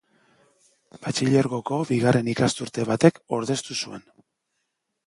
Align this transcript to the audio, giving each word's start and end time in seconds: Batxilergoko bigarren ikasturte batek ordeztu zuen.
Batxilergoko 1.03 1.79
bigarren 1.91 2.33
ikasturte 2.35 2.87
batek 2.91 3.21
ordeztu 3.41 3.79
zuen. 3.85 4.07